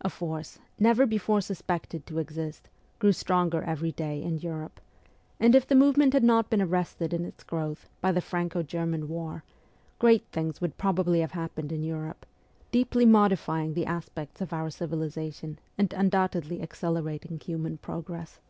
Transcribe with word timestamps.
A 0.00 0.08
force, 0.08 0.58
never 0.78 1.04
before 1.04 1.42
sus 1.42 1.60
pected 1.60 2.06
to 2.06 2.18
exist, 2.18 2.70
grew 2.98 3.12
stronger 3.12 3.62
every 3.62 3.92
day 3.92 4.22
in 4.22 4.38
Europe; 4.38 4.80
and 5.38 5.54
if 5.54 5.66
the 5.66 5.74
movement 5.74 6.14
had 6.14 6.24
not 6.24 6.48
been 6.48 6.62
arrested 6.62 7.12
in 7.12 7.26
its 7.26 7.44
growth 7.44 7.86
by 8.00 8.10
the 8.10 8.22
Franco 8.22 8.62
German 8.62 9.10
war, 9.10 9.44
great 9.98 10.24
things 10.32 10.62
would 10.62 10.78
probably 10.78 11.20
have 11.20 11.32
happened 11.32 11.70
in 11.70 11.84
Europe, 11.84 12.24
deeply 12.72 13.04
modifying 13.04 13.74
the 13.74 13.84
aspects 13.84 14.40
of 14.40 14.54
our 14.54 14.70
civilization, 14.70 15.58
and 15.76 15.92
undoubtedly 15.92 16.62
accelerating 16.62 17.38
human 17.38 17.76
progress. 17.76 18.40